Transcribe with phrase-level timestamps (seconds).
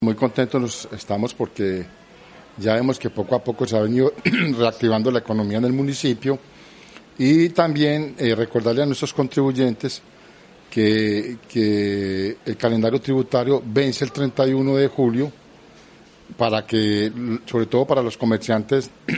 [0.00, 1.84] Muy contentos estamos porque
[2.56, 4.12] ya vemos que poco a poco se ha venido
[4.56, 6.38] reactivando la economía en el municipio
[7.18, 10.00] y también eh, recordarle a nuestros contribuyentes
[10.70, 15.32] que, que, el calendario tributario vence el 31 de julio
[16.36, 17.10] para que,
[17.44, 18.92] sobre todo para los comerciantes,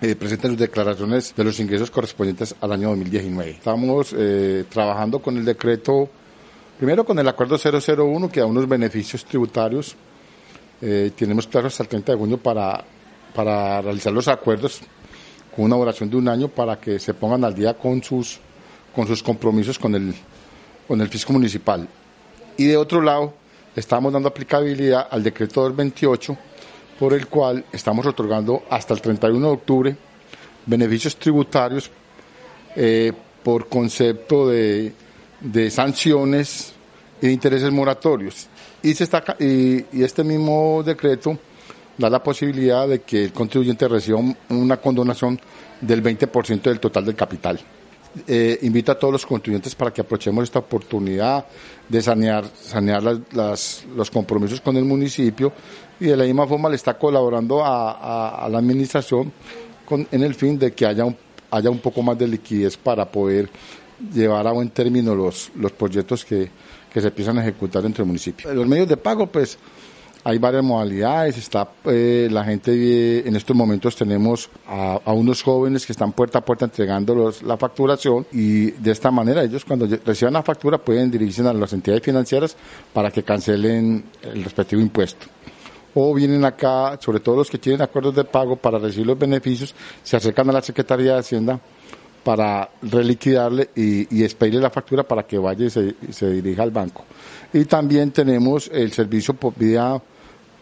[0.00, 3.50] eh, presenten sus declaraciones de los ingresos correspondientes al año 2019.
[3.50, 6.08] Estamos eh, trabajando con el decreto
[6.82, 9.94] Primero con el acuerdo 001 que da unos beneficios tributarios.
[10.80, 12.82] Eh, tenemos plazo hasta el 30 de junio para,
[13.32, 14.80] para realizar los acuerdos
[15.54, 18.40] con una duración de un año para que se pongan al día con sus,
[18.96, 20.12] con sus compromisos con el,
[20.88, 21.86] con el fisco municipal.
[22.56, 23.32] Y de otro lado,
[23.76, 26.36] estamos dando aplicabilidad al decreto 228
[26.98, 29.96] por el cual estamos otorgando hasta el 31 de octubre
[30.66, 31.88] beneficios tributarios
[32.74, 33.12] eh,
[33.44, 34.92] por concepto de
[35.42, 36.72] de sanciones
[37.20, 38.48] y de intereses moratorios.
[38.82, 41.38] Y, se está, y, este mismo decreto
[41.98, 45.38] da la posibilidad de que el contribuyente reciba una condonación
[45.80, 47.60] del 20% del total del capital.
[48.26, 51.46] Eh, invito a todos los contribuyentes para que aprovechemos esta oportunidad
[51.88, 55.52] de sanear, sanear las, los compromisos con el municipio
[55.98, 59.32] y de la misma forma le está colaborando a, la administración
[59.86, 61.16] con, en el fin de que haya un,
[61.50, 63.48] haya un poco más de liquidez para poder
[64.12, 66.50] llevar a buen término los, los proyectos que,
[66.92, 68.52] que se empiezan a ejecutar dentro del municipio.
[68.52, 69.58] Los medios de pago, pues
[70.24, 71.38] hay varias modalidades.
[71.38, 76.44] Está eh, la gente, en estos momentos tenemos a, unos jóvenes que están puerta a
[76.44, 81.46] puerta entregando la facturación y de esta manera ellos cuando reciban la factura pueden dirigirse
[81.46, 82.56] a las entidades financieras
[82.92, 85.26] para que cancelen el respectivo impuesto
[85.94, 89.74] o vienen acá, sobre todo los que tienen acuerdos de pago para recibir los beneficios,
[90.02, 91.60] se acercan a la Secretaría de Hacienda
[92.22, 97.04] para reliquidarle y, y expedirle la factura para que vaya y se, dirija al banco.
[97.52, 100.00] Y también tenemos el servicio por vía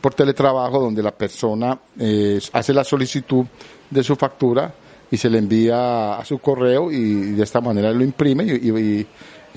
[0.00, 3.44] por teletrabajo donde la persona eh, hace la solicitud
[3.90, 4.72] de su factura
[5.10, 9.06] y se le envía a su correo y, de esta manera lo imprime y,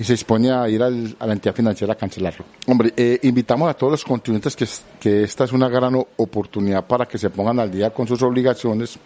[0.02, 2.44] se dispone a ir a la entidad financiera a cancelarlo.
[2.66, 4.66] Hombre, eh, invitamos a todos los contribuyentes que,
[4.98, 8.98] que esta es una gran oportunidad para que se pongan al día con sus obligaciones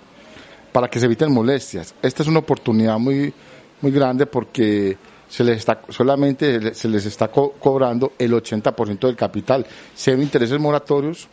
[0.77, 1.95] para que se eviten molestias.
[2.03, 3.33] Esta es una oportunidad muy,
[3.81, 4.95] muy grande porque
[5.27, 11.29] se les está, solamente se les está cobrando el 80% del capital, cero intereses moratorios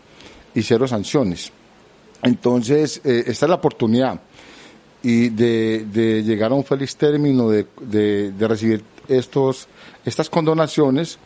[0.55, 1.51] y cero sanciones.
[2.21, 4.17] Entonces, eh, esta es la oportunidad
[5.01, 9.67] y de, llegar a un feliz término de, de, recibir estos,
[10.05, 11.19] estas condonaciones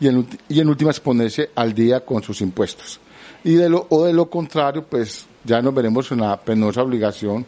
[0.00, 2.98] y en, y en últimas ponerse al día con sus impuestos.
[3.44, 7.44] Y de lo, o de lo contrario, pues ya nos veremos una penosa obligación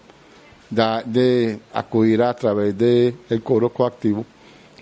[0.74, 4.24] de, acudir a través del el cobro coactivo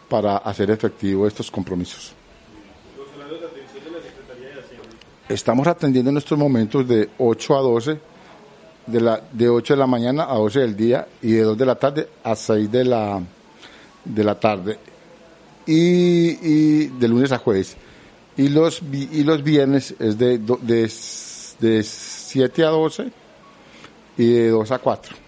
[0.09, 2.15] para hacer efectivo estos compromisos.
[5.29, 8.01] Estamos atendiendo en estos momentos de 8 a 12,
[8.87, 11.67] de, la, de 8 de la mañana a 12 del día y de 2 de
[11.67, 13.23] la tarde a 6 de la,
[14.05, 14.79] de la tarde.
[15.65, 17.77] Y, y de lunes a jueves.
[18.37, 20.91] Y los, y los viernes es de, de,
[21.61, 23.11] de 7 a 12
[24.19, 25.22] y de 2 a 4.